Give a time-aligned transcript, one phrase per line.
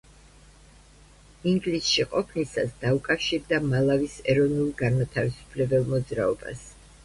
[1.51, 6.69] ინგლისში ყოფნისას დაუკავშირდა მალავის ეროვნულ-განმათავისუფლებელ მოძრაობას.